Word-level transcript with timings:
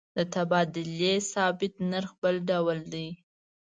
د 0.17 0.19
تبادلې 0.33 1.13
ثابت 1.33 1.73
نرخ 1.91 2.11
بل 2.21 2.35
ډول 2.49 2.79
دی. 2.93 3.07